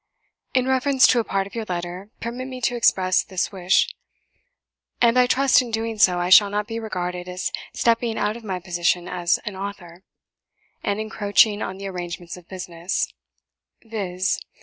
[0.55, 3.87] In reference to a part of your letter, permit me to express this wish,
[4.99, 8.43] and I trust in doing so, I shall not be regarded as stepping out of
[8.43, 10.01] my position as an author,
[10.81, 13.13] and encroaching on the arrangements of business,
[13.83, 14.39] viz.